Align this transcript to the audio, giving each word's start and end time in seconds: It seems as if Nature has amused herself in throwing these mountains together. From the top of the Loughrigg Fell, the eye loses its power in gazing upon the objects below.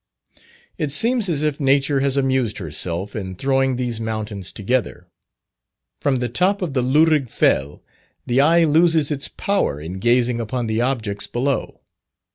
It 0.79 0.89
seems 0.91 1.29
as 1.29 1.43
if 1.43 1.59
Nature 1.59 1.99
has 1.99 2.17
amused 2.17 2.57
herself 2.57 3.15
in 3.15 3.35
throwing 3.35 3.75
these 3.75 4.01
mountains 4.01 4.51
together. 4.51 5.05
From 5.99 6.15
the 6.17 6.27
top 6.27 6.63
of 6.63 6.73
the 6.73 6.81
Loughrigg 6.81 7.29
Fell, 7.29 7.83
the 8.25 8.41
eye 8.41 8.63
loses 8.63 9.11
its 9.11 9.27
power 9.27 9.79
in 9.79 9.99
gazing 9.99 10.39
upon 10.39 10.65
the 10.65 10.81
objects 10.81 11.27
below. 11.27 11.79